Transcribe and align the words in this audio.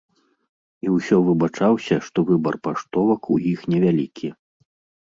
І 0.87 0.93
ўсё 0.95 1.17
выбачаўся, 1.27 1.95
што 2.09 2.27
выбар 2.33 2.55
паштовак 2.69 3.21
у 3.37 3.43
іх 3.55 3.59
невялікі. 3.77 4.27